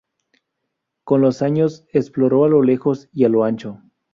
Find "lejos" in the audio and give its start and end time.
2.63-3.07